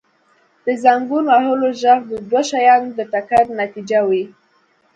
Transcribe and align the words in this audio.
•د 0.65 0.67
زنګون 0.83 1.25
وهلو 1.27 1.69
ږغ 1.81 1.99
د 2.11 2.11
دوو 2.27 2.41
شیانو 2.49 2.89
د 2.97 2.99
ټکر 3.11 3.43
نتیجه 3.61 3.99
وي. 4.09 4.23